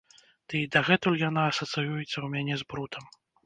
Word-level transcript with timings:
Ды 0.53 0.61
і 0.67 0.69
дагэтуль 0.75 1.21
яна 1.29 1.45
асацыюецца 1.51 2.03
ў 2.05 2.33
мяне 2.35 2.53
з 2.63 2.71
брудам. 2.73 3.03